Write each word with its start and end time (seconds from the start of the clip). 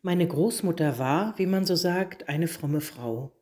Meine 0.00 0.28
Großmutter 0.28 0.98
war, 0.98 1.36
wie 1.38 1.46
man 1.46 1.64
so 1.64 1.74
sagt, 1.74 2.28
eine 2.28 2.46
fromme 2.46 2.80
Frau. 2.80 3.32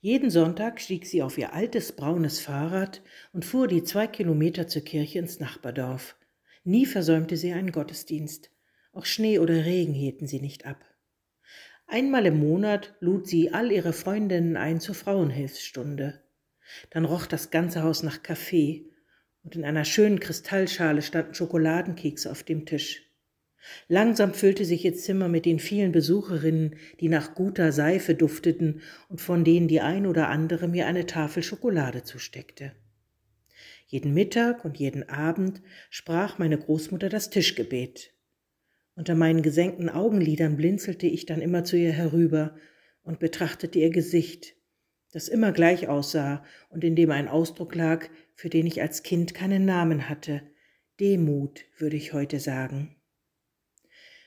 Jeden 0.00 0.30
Sonntag 0.30 0.80
stieg 0.80 1.06
sie 1.06 1.22
auf 1.22 1.36
ihr 1.36 1.52
altes 1.52 1.92
braunes 1.92 2.40
Fahrrad 2.40 3.02
und 3.34 3.44
fuhr 3.44 3.68
die 3.68 3.84
zwei 3.84 4.06
Kilometer 4.06 4.66
zur 4.66 4.82
Kirche 4.82 5.18
ins 5.18 5.40
Nachbardorf. 5.40 6.16
Nie 6.64 6.86
versäumte 6.86 7.36
sie 7.36 7.52
einen 7.52 7.70
Gottesdienst. 7.70 8.50
Auch 8.92 9.04
Schnee 9.04 9.38
oder 9.38 9.66
Regen 9.66 9.92
hielten 9.92 10.26
sie 10.26 10.40
nicht 10.40 10.64
ab. 10.64 10.82
Einmal 11.86 12.24
im 12.24 12.38
Monat 12.38 12.94
lud 13.00 13.26
sie 13.26 13.52
all 13.52 13.70
ihre 13.70 13.92
Freundinnen 13.92 14.56
ein 14.56 14.80
zur 14.80 14.94
Frauenhilfsstunde. 14.94 16.22
Dann 16.90 17.04
roch 17.04 17.26
das 17.26 17.50
ganze 17.50 17.82
Haus 17.82 18.02
nach 18.02 18.22
Kaffee 18.22 18.86
und 19.42 19.54
in 19.54 19.64
einer 19.64 19.84
schönen 19.84 20.18
Kristallschale 20.18 21.02
standen 21.02 21.34
Schokoladenkekse 21.34 22.30
auf 22.30 22.42
dem 22.42 22.64
Tisch. 22.64 23.09
Langsam 23.88 24.32
füllte 24.34 24.64
sich 24.64 24.84
ihr 24.84 24.94
Zimmer 24.94 25.28
mit 25.28 25.44
den 25.44 25.58
vielen 25.58 25.92
Besucherinnen, 25.92 26.76
die 27.00 27.08
nach 27.08 27.34
guter 27.34 27.72
Seife 27.72 28.14
dufteten 28.14 28.80
und 29.08 29.20
von 29.20 29.44
denen 29.44 29.68
die 29.68 29.80
ein 29.80 30.06
oder 30.06 30.28
andere 30.28 30.68
mir 30.68 30.86
eine 30.86 31.06
Tafel 31.06 31.42
Schokolade 31.42 32.02
zusteckte. 32.02 32.72
Jeden 33.86 34.14
Mittag 34.14 34.64
und 34.64 34.78
jeden 34.78 35.08
Abend 35.08 35.62
sprach 35.90 36.38
meine 36.38 36.56
Großmutter 36.56 37.08
das 37.08 37.28
Tischgebet. 37.28 38.14
Unter 38.94 39.14
meinen 39.14 39.42
gesenkten 39.42 39.88
Augenlidern 39.88 40.56
blinzelte 40.56 41.06
ich 41.06 41.26
dann 41.26 41.40
immer 41.40 41.64
zu 41.64 41.76
ihr 41.76 41.92
herüber 41.92 42.54
und 43.02 43.18
betrachtete 43.18 43.78
ihr 43.78 43.90
Gesicht, 43.90 44.54
das 45.12 45.28
immer 45.28 45.52
gleich 45.52 45.88
aussah 45.88 46.44
und 46.68 46.84
in 46.84 46.94
dem 46.94 47.10
ein 47.10 47.26
Ausdruck 47.26 47.74
lag, 47.74 48.08
für 48.34 48.48
den 48.48 48.66
ich 48.66 48.80
als 48.80 49.02
Kind 49.02 49.34
keinen 49.34 49.64
Namen 49.64 50.08
hatte. 50.08 50.42
Demut, 51.00 51.64
würde 51.78 51.96
ich 51.96 52.12
heute 52.12 52.38
sagen. 52.38 52.99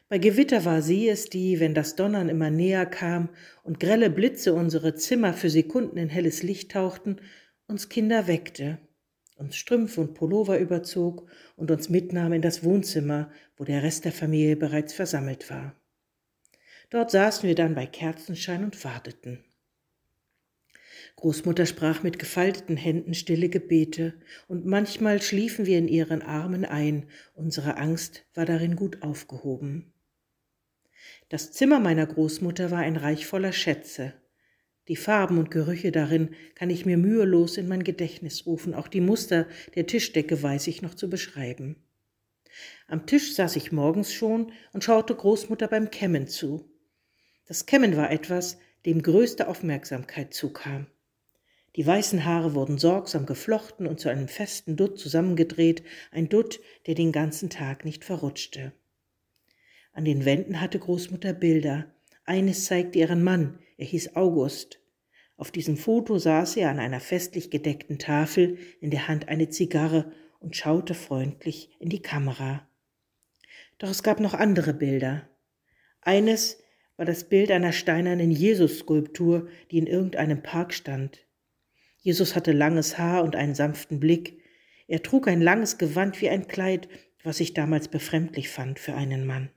Bei 0.10 0.20
Gewitter 0.20 0.66
war 0.66 0.82
sie 0.82 1.10
es, 1.10 1.30
die, 1.30 1.60
wenn 1.60 1.74
das 1.74 1.96
Donnern 1.96 2.30
immer 2.30 2.50
näher 2.50 2.86
kam 2.86 3.30
und 3.64 3.80
grelle 3.80 4.10
Blitze 4.10 4.54
unsere 4.54 4.96
Zimmer 4.96 5.34
für 5.34 5.50
Sekunden 5.50 5.98
in 5.98 6.10
helles 6.10 6.44
Licht 6.44 6.72
tauchten, 6.72 7.18
uns 7.68 7.90
Kinder 7.90 8.28
weckte, 8.28 8.78
uns 9.36 9.56
Strümpfe 9.56 10.02
und 10.02 10.14
Pullover 10.14 10.60
überzog 10.60 11.30
und 11.56 11.72
uns 11.72 11.90
mitnahm 11.90 12.34
in 12.34 12.42
das 12.42 12.64
Wohnzimmer, 12.64 13.32
wo 13.58 13.64
der 13.64 13.82
Rest 13.82 14.06
der 14.06 14.12
Familie 14.12 14.56
bereits 14.56 14.94
versammelt 14.94 15.50
war. 15.50 15.76
Dort 16.90 17.10
saßen 17.10 17.48
wir 17.48 17.56
dann 17.56 17.74
bei 17.74 17.88
Kerzenschein 17.88 18.64
und 18.64 18.84
warteten. 18.84 19.44
Großmutter 21.16 21.66
sprach 21.66 22.04
mit 22.04 22.20
gefalteten 22.20 22.78
Händen 22.78 23.14
stille 23.14 23.50
Gebete, 23.50 24.14
und 24.48 24.66
manchmal 24.66 25.22
schliefen 25.22 25.66
wir 25.66 25.78
in 25.78 25.88
ihren 25.88 26.22
Armen 26.22 26.66
ein, 26.66 27.08
unsere 27.34 27.78
Angst 27.78 28.26
war 28.34 28.46
darin 28.46 28.76
gut 28.76 29.02
aufgehoben. 29.02 29.93
Das 31.30 31.52
Zimmer 31.52 31.80
meiner 31.80 32.06
Großmutter 32.06 32.72
war 32.72 32.80
ein 32.80 32.98
Reich 32.98 33.26
voller 33.26 33.52
Schätze. 33.52 34.14
Die 34.88 34.96
Farben 34.96 35.38
und 35.38 35.50
Gerüche 35.50 35.92
darin 35.92 36.36
kann 36.56 36.70
ich 36.70 36.86
mir 36.86 36.98
mühelos 36.98 37.58
in 37.58 37.68
mein 37.68 37.84
Gedächtnis 37.84 38.46
rufen, 38.46 38.74
auch 38.74 38.88
die 38.88 39.02
Muster 39.02 39.48
der 39.76 39.88
Tischdecke 39.88 40.44
weiß 40.44 40.68
ich 40.68 40.82
noch 40.82 40.94
zu 40.94 41.10
beschreiben. 41.10 41.78
Am 42.88 43.06
Tisch 43.06 43.34
saß 43.34 43.56
ich 43.56 43.72
morgens 43.72 44.14
schon 44.14 44.52
und 44.74 44.84
schaute 44.84 45.16
Großmutter 45.16 45.68
beim 45.68 45.90
Kämmen 45.90 46.28
zu. 46.28 46.70
Das 47.46 47.66
Kämmen 47.66 47.96
war 47.98 48.12
etwas, 48.12 48.58
dem 48.86 49.02
größte 49.02 49.48
Aufmerksamkeit 49.48 50.34
zukam. 50.34 50.88
Die 51.76 51.88
weißen 51.88 52.26
Haare 52.26 52.54
wurden 52.54 52.78
sorgsam 52.78 53.26
geflochten 53.26 53.88
und 53.88 54.00
zu 54.00 54.10
einem 54.10 54.28
festen 54.28 54.76
Dutt 54.76 55.00
zusammengedreht, 55.00 55.84
ein 56.12 56.30
Dutt, 56.30 56.60
der 56.86 56.94
den 56.94 57.12
ganzen 57.12 57.50
Tag 57.50 57.86
nicht 57.86 58.04
verrutschte. 58.04 58.74
An 59.94 60.06
den 60.06 60.26
Wänden 60.26 60.60
hatte 60.60 60.80
Großmutter 60.80 61.34
Bilder. 61.34 61.86
Eines 62.26 62.66
zeigte 62.66 62.98
ihren 63.00 63.24
Mann, 63.24 63.60
er 63.78 63.86
hieß 63.86 64.16
August. 64.16 64.80
Auf 65.38 65.52
diesem 65.52 65.78
Foto 65.78 66.18
saß 66.18 66.58
er 66.58 66.70
an 66.70 66.80
einer 66.80 67.00
festlich 67.00 67.52
gedeckten 67.52 68.00
Tafel, 68.00 68.58
in 68.82 68.90
der 68.90 69.08
Hand 69.08 69.30
eine 69.30 69.50
Zigarre 69.50 70.12
und 70.40 70.56
schaute 70.56 70.96
freundlich 70.96 71.70
in 71.80 71.90
die 71.90 72.02
Kamera. 72.02 72.68
Doch 73.78 73.90
es 73.90 74.02
gab 74.02 74.20
noch 74.20 74.34
andere 74.34 74.74
Bilder. 74.74 75.30
Eines 76.02 76.64
war 76.98 77.06
das 77.06 77.30
Bild 77.30 77.52
einer 77.52 77.72
steinernen 77.72 78.32
Jesus-Skulptur, 78.32 79.48
die 79.70 79.78
in 79.78 79.88
irgendeinem 79.88 80.42
Park 80.42 80.74
stand. 80.74 81.20
Jesus 82.00 82.36
hatte 82.36 82.52
langes 82.52 82.98
Haar 82.98 83.24
und 83.24 83.36
einen 83.36 83.56
sanften 83.56 84.00
Blick. 84.00 84.42
Er 84.88 85.04
trug 85.04 85.28
ein 85.28 85.42
langes 85.42 85.78
Gewand 85.78 86.20
wie 86.22 86.30
ein 86.30 86.48
Kleid, 86.48 86.90
was 87.24 87.40
ich 87.40 87.54
damals 87.54 87.88
befremdlich 87.88 88.50
fand 88.50 88.80
für 88.80 88.96
einen 88.96 89.26
Mann. 89.26 89.50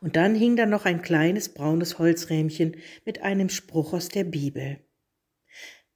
Und 0.00 0.16
dann 0.16 0.34
hing 0.34 0.56
da 0.56 0.66
noch 0.66 0.84
ein 0.84 1.02
kleines 1.02 1.54
braunes 1.54 1.98
Holzrähmchen 1.98 2.76
mit 3.04 3.22
einem 3.22 3.48
Spruch 3.48 3.92
aus 3.92 4.08
der 4.08 4.24
Bibel. 4.24 4.80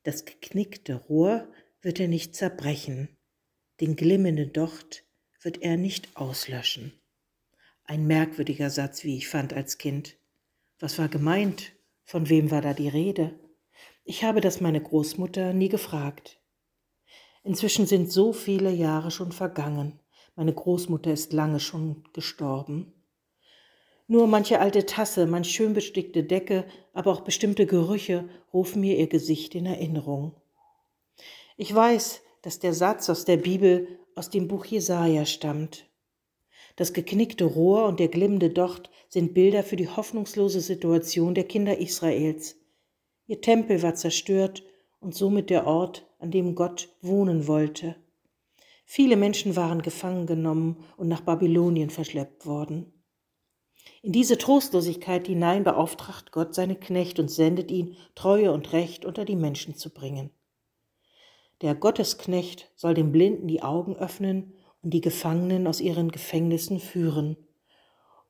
Das 0.03 0.25
geknickte 0.25 0.95
Rohr 0.95 1.53
wird 1.83 2.01
er 2.01 2.09
nicht 2.09 2.35
zerbrechen, 2.35 3.17
den 3.81 3.97
glimmenden 3.97 4.53
Docht 4.53 5.05
wird 5.43 5.63
er 5.63 5.77
nicht 5.77 6.17
auslöschen. 6.17 6.93
Ein 7.85 8.07
merkwürdiger 8.07 8.71
Satz, 8.71 9.05
wie 9.05 9.17
ich 9.17 9.29
fand 9.29 9.53
als 9.53 9.79
Kind. 9.79 10.17
Was 10.79 10.99
war 10.99 11.09
gemeint? 11.09 11.73
Von 12.05 12.29
wem 12.29 12.51
war 12.51 12.63
da 12.63 12.75
die 12.75 12.89
Rede? 12.89 13.39
Ich 14.05 14.25
habe 14.25 14.41
das 14.41 14.61
meine 14.61 14.81
Großmutter 14.81 15.53
nie 15.53 15.69
gefragt. 15.69 16.41
Inzwischen 17.45 17.87
sind 17.87 18.11
so 18.11 18.33
viele 18.33 18.73
Jahre 18.73 19.11
schon 19.11 19.31
vergangen. 19.31 20.01
Meine 20.35 20.53
Großmutter 20.53 21.13
ist 21.13 21.33
lange 21.33 21.61
schon 21.61 22.03
gestorben. 22.13 22.96
Nur 24.09 24.29
manche 24.29 24.61
alte 24.61 24.87
Tasse, 24.87 25.27
manch 25.27 25.51
schön 25.51 25.75
bestickte 25.75 26.23
Decke, 26.23 26.65
aber 26.93 27.11
auch 27.13 27.23
bestimmte 27.23 27.67
Gerüche 27.67 28.29
rufen 28.53 28.81
mir 28.81 28.97
ihr 28.97 29.09
Gesicht 29.09 29.55
in 29.55 29.67
Erinnerung. 29.67 30.35
Ich 31.57 31.75
weiß, 31.75 32.23
dass 32.43 32.61
der 32.61 32.73
Satz 32.73 33.11
aus 33.11 33.25
der 33.25 33.39
Bibel 33.39 33.89
aus 34.15 34.31
dem 34.31 34.47
Buch 34.47 34.65
Jesaja 34.65 35.27
stammt. 35.27 35.87
Das 36.77 36.93
geknickte 36.93 37.45
Rohr 37.45 37.87
und 37.87 37.99
der 37.99 38.09
glimmende 38.09 38.51
Docht 38.51 38.91
sind 39.09 39.35
Bilder 39.35 39.63
für 39.63 39.77
die 39.77 39.89
hoffnungslose 39.89 40.61
Situation 40.61 41.35
der 41.35 41.45
Kinder 41.45 41.79
Israels. 41.79 42.57
Ihr 43.27 43.41
Tempel 43.41 43.83
war 43.83 43.95
zerstört 43.95 44.63
und 45.01 45.15
somit 45.15 45.51
der 45.51 45.67
Ort, 45.67 46.07
an 46.19 46.31
dem 46.31 46.55
Gott 46.55 46.89
wohnen 47.01 47.47
wollte. 47.47 47.97
Viele 48.85 49.17
Menschen 49.17 49.57
waren 49.57 49.83
gefangen 49.83 50.27
genommen 50.27 50.85
und 50.97 51.09
nach 51.09 51.23
Babylonien 51.23 51.91
verschleppt 51.91 52.47
worden. 52.47 52.93
In 54.03 54.13
diese 54.13 54.39
Trostlosigkeit 54.39 55.27
hinein 55.27 55.65
beauftragt 55.65 56.31
Gott 56.31 56.55
seine 56.55 56.77
Knecht 56.77 57.19
und 57.19 57.31
sendet 57.31 57.71
ihn, 57.71 57.97
Treue 58.15 58.53
und 58.53 58.73
Recht 58.73 59.05
unter 59.05 59.25
die 59.25 59.37
Menschen 59.37 59.75
zu 59.75 59.91
bringen. 59.93 60.31
Der 61.63 61.75
Gottesknecht 61.75 62.71
soll 62.77 62.95
den 62.95 63.13
Blinden 63.13 63.49
die 63.49 63.63
Augen 63.63 63.97
öffnen 63.97 64.53
und 64.83 64.91
die 64.91 65.01
Gefangenen 65.01 65.67
aus 65.67 65.81
ihren 65.81 66.11
Gefängnissen 66.11 66.79
führen 66.79 67.37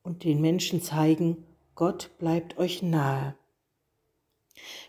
und 0.03 0.25
den 0.25 0.41
Menschen 0.41 0.81
zeigen, 0.81 1.44
Gott 1.75 2.11
bleibt 2.19 2.56
euch 2.56 2.83
nahe. 2.83 3.34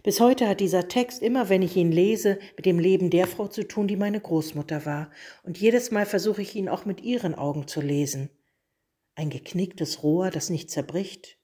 Bis 0.04 0.22
heute 0.22 0.48
hat 0.48 0.62
dieser 0.62 0.88
Text 0.88 1.22
immer, 1.22 1.50
wenn 1.50 1.62
ich 1.62 1.76
ihn 1.76 1.92
lese, 1.92 2.40
mit 2.56 2.66
dem 2.66 2.80
Leben 2.80 3.10
der 3.10 3.28
Frau 3.28 3.48
zu 3.48 3.68
tun, 3.68 3.88
die 3.88 3.98
meine 3.98 4.22
Großmutter 4.22 4.86
war, 4.86 5.12
und 5.44 5.58
jedes 5.58 5.92
Mal 5.92 6.06
versuche 6.06 6.42
ich 6.42 6.56
ihn 6.56 6.70
auch 6.70 6.86
mit 6.86 7.02
ihren 7.02 7.36
Augen 7.36 7.68
zu 7.68 7.82
lesen 7.82 8.30
ein 9.18 9.32
geknicktes 9.32 10.04
Rohr, 10.04 10.30
das 10.30 10.52
nicht 10.52 10.70
zerbricht. 10.70 11.40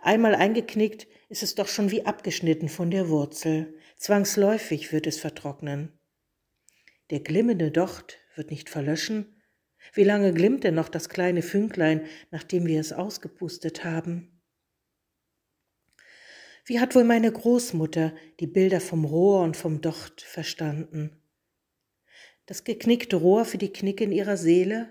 Einmal 0.00 0.34
eingeknickt, 0.34 1.06
ist 1.28 1.44
es 1.44 1.54
doch 1.54 1.68
schon 1.68 1.92
wie 1.92 2.04
abgeschnitten 2.04 2.68
von 2.68 2.90
der 2.90 3.08
Wurzel. 3.08 3.74
Zwangsläufig 3.96 4.92
wird 4.92 5.06
es 5.06 5.20
vertrocknen. 5.20 5.96
Der 7.10 7.20
glimmende 7.20 7.70
Docht 7.70 8.18
wird 8.34 8.50
nicht 8.50 8.68
verlöschen. 8.68 9.40
Wie 9.94 10.02
lange 10.02 10.32
glimmt 10.34 10.64
denn 10.64 10.74
noch 10.74 10.88
das 10.88 11.08
kleine 11.08 11.42
Fünklein, 11.42 12.06
nachdem 12.32 12.66
wir 12.66 12.80
es 12.80 12.92
ausgepustet 12.92 13.84
haben? 13.84 14.40
Wie 16.64 16.80
hat 16.80 16.96
wohl 16.96 17.04
meine 17.04 17.30
Großmutter 17.30 18.14
die 18.40 18.46
Bilder 18.48 18.80
vom 18.80 19.04
Rohr 19.04 19.42
und 19.42 19.56
vom 19.56 19.80
Docht 19.80 20.22
verstanden? 20.22 21.22
Das 22.46 22.64
geknickte 22.64 23.14
Rohr 23.14 23.44
für 23.44 23.58
die 23.58 23.72
Knicke 23.72 24.02
in 24.02 24.12
ihrer 24.12 24.36
Seele, 24.36 24.90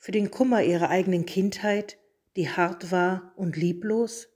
für 0.00 0.10
den 0.10 0.30
Kummer 0.30 0.64
ihrer 0.64 0.90
eigenen 0.90 1.26
Kindheit, 1.26 1.98
die 2.34 2.48
hart 2.48 2.90
war 2.90 3.32
und 3.36 3.56
lieblos? 3.56 4.28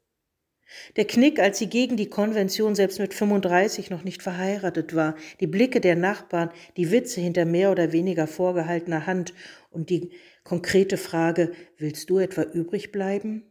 Der 0.97 1.07
Knick, 1.07 1.41
als 1.41 1.59
sie 1.59 1.69
gegen 1.69 1.97
die 1.97 2.09
Konvention 2.09 2.75
selbst 2.75 2.99
mit 2.99 3.15
35 3.15 3.91
noch 3.91 4.05
nicht 4.05 4.23
verheiratet 4.23 4.95
war, 4.95 5.17
die 5.41 5.47
Blicke 5.47 5.81
der 5.81 5.97
Nachbarn, 5.97 6.51
die 6.77 6.91
Witze 6.91 7.21
hinter 7.21 7.45
mehr 7.45 7.71
oder 7.71 7.93
weniger 7.93 8.27
vorgehaltener 8.27 9.07
Hand 9.07 9.35
und 9.71 9.91
die 9.91 10.13
konkrete 10.43 10.97
Frage, 10.97 11.53
willst 11.79 12.11
du 12.11 12.19
etwa 12.19 12.43
übrig 12.43 12.93
bleiben? 12.93 13.45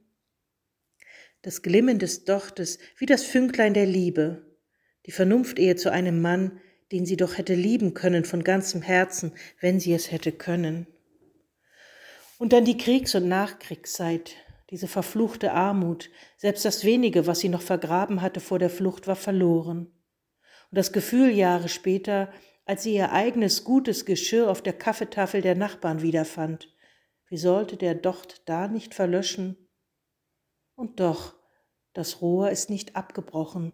Das 1.41 1.61
Glimmen 1.61 1.99
des 1.99 2.25
Dochtes, 2.25 2.79
wie 2.97 3.05
das 3.05 3.23
Fünklein 3.23 3.73
der 3.73 3.85
Liebe, 3.85 4.45
die 5.05 5.11
Vernunftehe 5.11 5.75
zu 5.75 5.91
einem 5.91 6.21
Mann, 6.21 6.59
den 6.91 7.05
sie 7.05 7.17
doch 7.17 7.37
hätte 7.37 7.55
lieben 7.55 7.93
können 7.93 8.23
von 8.23 8.43
ganzem 8.43 8.81
Herzen, 8.81 9.33
wenn 9.59 9.79
sie 9.79 9.93
es 9.93 10.11
hätte 10.11 10.31
können. 10.31 10.87
Und 12.39 12.53
dann 12.53 12.65
die 12.65 12.77
Kriegs- 12.77 13.15
und 13.15 13.27
Nachkriegszeit, 13.27 14.35
diese 14.69 14.87
verfluchte 14.87 15.53
Armut, 15.53 16.09
selbst 16.37 16.65
das 16.65 16.83
wenige, 16.83 17.27
was 17.27 17.39
sie 17.39 17.49
noch 17.49 17.61
vergraben 17.61 18.21
hatte 18.21 18.39
vor 18.39 18.59
der 18.59 18.69
Flucht, 18.69 19.07
war 19.07 19.15
verloren. 19.15 19.87
Und 20.71 20.77
das 20.77 20.91
Gefühl 20.91 21.29
Jahre 21.29 21.69
später, 21.69 22.31
als 22.65 22.83
sie 22.83 22.95
ihr 22.95 23.11
eigenes 23.11 23.63
gutes 23.63 24.05
Geschirr 24.05 24.49
auf 24.49 24.61
der 24.61 24.73
Kaffeetafel 24.73 25.41
der 25.41 25.55
Nachbarn 25.55 26.01
wiederfand, 26.01 26.73
wie 27.27 27.37
sollte 27.37 27.77
der 27.77 27.95
Docht 27.95 28.41
da 28.45 28.67
nicht 28.67 28.93
verlöschen? 28.93 29.69
Und 30.75 30.99
doch, 30.99 31.35
das 31.93 32.21
Rohr 32.21 32.49
ist 32.49 32.69
nicht 32.69 32.95
abgebrochen, 32.95 33.73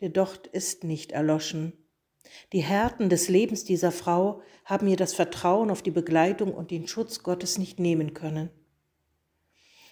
der 0.00 0.08
Docht 0.08 0.46
ist 0.46 0.82
nicht 0.84 1.12
erloschen. 1.12 1.79
Die 2.52 2.60
Härten 2.60 3.08
des 3.08 3.28
Lebens 3.28 3.64
dieser 3.64 3.92
Frau 3.92 4.42
haben 4.64 4.86
ihr 4.88 4.96
das 4.96 5.14
Vertrauen 5.14 5.70
auf 5.70 5.82
die 5.82 5.90
Begleitung 5.90 6.52
und 6.52 6.70
den 6.70 6.86
Schutz 6.86 7.22
Gottes 7.22 7.58
nicht 7.58 7.78
nehmen 7.78 8.14
können. 8.14 8.50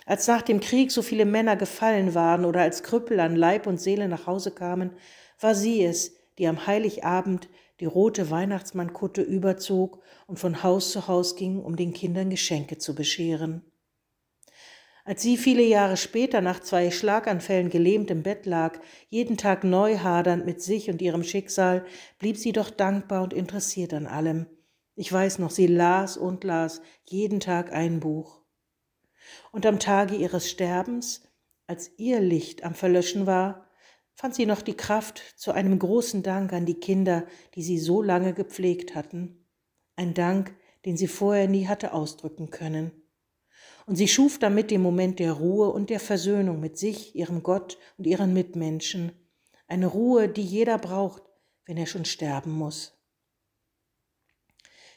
Als 0.06 0.26
nach 0.26 0.42
dem 0.42 0.60
Krieg 0.60 0.90
so 0.90 1.02
viele 1.02 1.26
Männer 1.26 1.56
gefallen 1.56 2.14
waren 2.14 2.44
oder 2.44 2.62
als 2.62 2.82
Krüppel 2.82 3.20
an 3.20 3.36
Leib 3.36 3.66
und 3.66 3.78
Seele 3.78 4.08
nach 4.08 4.26
Hause 4.26 4.50
kamen, 4.50 4.92
war 5.38 5.54
sie 5.54 5.84
es, 5.84 6.14
die 6.38 6.48
am 6.48 6.66
Heiligabend 6.66 7.48
die 7.80 7.84
rote 7.84 8.30
Weihnachtsmannkutte 8.30 9.22
überzog 9.22 10.02
und 10.26 10.38
von 10.38 10.62
Haus 10.62 10.92
zu 10.92 11.06
Haus 11.08 11.36
ging, 11.36 11.60
um 11.60 11.76
den 11.76 11.92
Kindern 11.92 12.30
Geschenke 12.30 12.78
zu 12.78 12.94
bescheren. 12.94 13.67
Als 15.08 15.22
sie 15.22 15.38
viele 15.38 15.62
Jahre 15.62 15.96
später 15.96 16.42
nach 16.42 16.60
zwei 16.60 16.90
Schlaganfällen 16.90 17.70
gelähmt 17.70 18.10
im 18.10 18.22
Bett 18.22 18.44
lag, 18.44 18.78
jeden 19.08 19.38
Tag 19.38 19.64
neu 19.64 19.96
hadernd 20.00 20.44
mit 20.44 20.60
sich 20.60 20.90
und 20.90 21.00
ihrem 21.00 21.22
Schicksal, 21.22 21.86
blieb 22.18 22.36
sie 22.36 22.52
doch 22.52 22.68
dankbar 22.68 23.22
und 23.22 23.32
interessiert 23.32 23.94
an 23.94 24.06
allem. 24.06 24.44
Ich 24.96 25.10
weiß 25.10 25.38
noch, 25.38 25.50
sie 25.50 25.66
las 25.66 26.18
und 26.18 26.44
las 26.44 26.82
jeden 27.04 27.40
Tag 27.40 27.72
ein 27.72 28.00
Buch. 28.00 28.42
Und 29.50 29.64
am 29.64 29.78
Tage 29.78 30.14
ihres 30.14 30.50
Sterbens, 30.50 31.22
als 31.66 31.90
ihr 31.96 32.20
Licht 32.20 32.62
am 32.62 32.74
Verlöschen 32.74 33.24
war, 33.26 33.66
fand 34.12 34.34
sie 34.34 34.44
noch 34.44 34.60
die 34.60 34.76
Kraft 34.76 35.22
zu 35.36 35.52
einem 35.52 35.78
großen 35.78 36.22
Dank 36.22 36.52
an 36.52 36.66
die 36.66 36.80
Kinder, 36.80 37.24
die 37.54 37.62
sie 37.62 37.78
so 37.78 38.02
lange 38.02 38.34
gepflegt 38.34 38.94
hatten. 38.94 39.48
Ein 39.96 40.12
Dank, 40.12 40.54
den 40.84 40.98
sie 40.98 41.08
vorher 41.08 41.48
nie 41.48 41.66
hatte 41.66 41.94
ausdrücken 41.94 42.50
können 42.50 43.07
und 43.88 43.96
sie 43.96 44.06
schuf 44.06 44.38
damit 44.38 44.70
den 44.70 44.82
Moment 44.82 45.18
der 45.18 45.32
Ruhe 45.32 45.70
und 45.70 45.88
der 45.88 45.98
Versöhnung 45.98 46.60
mit 46.60 46.76
sich, 46.76 47.16
ihrem 47.16 47.42
Gott 47.42 47.78
und 47.96 48.06
ihren 48.06 48.34
Mitmenschen, 48.34 49.12
eine 49.66 49.86
Ruhe, 49.86 50.28
die 50.28 50.42
jeder 50.42 50.76
braucht, 50.76 51.22
wenn 51.64 51.78
er 51.78 51.86
schon 51.86 52.04
sterben 52.04 52.52
muss. 52.52 53.00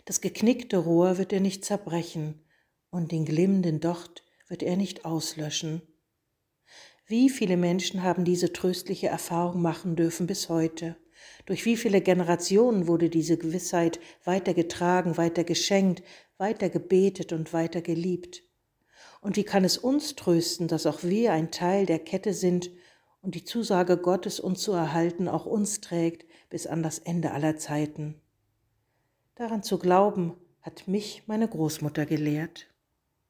Das 0.03 0.19
geknickte 0.19 0.77
Rohr 0.77 1.17
wird 1.17 1.31
er 1.31 1.39
nicht 1.39 1.63
zerbrechen 1.63 2.43
und 2.89 3.13
den 3.13 3.23
glimmenden 3.23 3.79
Docht 3.79 4.25
wird 4.49 4.61
er 4.61 4.75
nicht 4.75 5.05
auslöschen. 5.05 5.81
Wie 7.05 7.29
viele 7.29 7.55
Menschen 7.55 8.03
haben 8.03 8.25
diese 8.25 8.51
tröstliche 8.51 9.07
Erfahrung 9.07 9.61
machen 9.61 9.95
dürfen 9.95 10.27
bis 10.27 10.49
heute? 10.49 10.97
Durch 11.45 11.63
wie 11.63 11.77
viele 11.77 12.01
Generationen 12.01 12.87
wurde 12.87 13.09
diese 13.09 13.37
Gewissheit 13.37 14.01
weitergetragen, 14.25 15.15
weiter 15.15 15.45
geschenkt, 15.45 16.03
weiter 16.37 16.69
gebetet 16.69 17.31
und 17.31 17.53
weiter 17.53 17.81
geliebt? 17.81 18.50
Und 19.21 19.37
wie 19.37 19.43
kann 19.43 19.63
es 19.63 19.77
uns 19.77 20.15
trösten, 20.15 20.67
dass 20.67 20.87
auch 20.87 21.03
wir 21.03 21.31
ein 21.31 21.51
Teil 21.51 21.85
der 21.85 21.99
Kette 21.99 22.33
sind 22.33 22.71
und 23.21 23.35
die 23.35 23.45
Zusage 23.45 23.97
Gottes, 23.97 24.39
uns 24.39 24.61
zu 24.61 24.71
erhalten, 24.71 25.27
auch 25.27 25.45
uns 25.45 25.79
trägt 25.79 26.25
bis 26.49 26.65
an 26.65 26.81
das 26.81 26.97
Ende 26.97 27.31
aller 27.31 27.55
Zeiten? 27.55 28.19
Daran 29.35 29.61
zu 29.61 29.77
glauben, 29.77 30.33
hat 30.61 30.87
mich 30.87 31.23
meine 31.27 31.47
Großmutter 31.47 32.05
gelehrt. 32.07 32.70